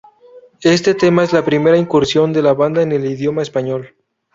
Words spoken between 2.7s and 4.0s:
en el idioma español.